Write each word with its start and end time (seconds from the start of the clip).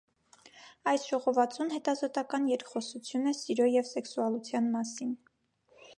Այս 0.91 1.03
ժողովածուն 1.09 1.69
հետազոտական 1.75 2.49
երկխոսություն 2.53 3.33
է 3.33 3.37
սիրո 3.41 3.71
և 3.75 3.89
սեքսուալության 3.93 4.73
մասին։ 4.79 5.17